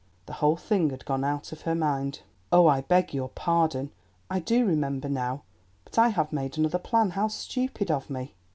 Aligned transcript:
The 0.25 0.33
whole 0.33 0.55
thing 0.57 0.89
had 0.89 1.05
gone 1.05 1.23
out 1.23 1.51
of 1.51 1.61
her 1.61 1.75
mind. 1.75 2.21
"Oh, 2.51 2.65
I 2.65 2.81
beg 2.81 3.13
your 3.13 3.29
pardon! 3.29 3.91
I 4.31 4.39
do 4.39 4.65
remember 4.65 5.07
now, 5.07 5.43
but 5.83 5.99
I 5.99 6.07
have 6.09 6.33
made 6.33 6.57
another 6.57 6.79
plan—how 6.79 7.27
stupid 7.27 7.91
of 7.91 8.09
me!" 8.09 8.33